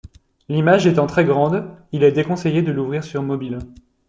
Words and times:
L'image 0.49 0.87
étant 0.87 1.05
très 1.05 1.25
grande, 1.25 1.63
il 1.91 2.03
est 2.03 2.11
déconseillé 2.11 2.63
de 2.63 2.71
l'ouvrir 2.71 3.03
sur 3.03 3.21
mobile. 3.21 3.59